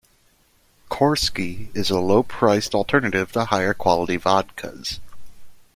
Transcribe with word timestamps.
Korski 0.89 1.69
is 1.77 1.91
a 1.91 1.99
low 1.99 2.23
priced 2.23 2.73
alternative 2.73 3.31
to 3.33 3.45
higher 3.45 3.75
quality 3.75 4.17
vodkas. 4.17 4.99